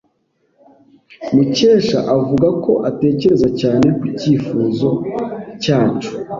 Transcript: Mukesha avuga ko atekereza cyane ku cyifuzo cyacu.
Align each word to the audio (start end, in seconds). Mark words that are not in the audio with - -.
Mukesha 1.33 1.99
avuga 2.17 2.47
ko 2.63 2.71
atekereza 2.89 3.47
cyane 3.61 3.87
ku 3.97 4.05
cyifuzo 4.19 4.89
cyacu. 5.63 6.11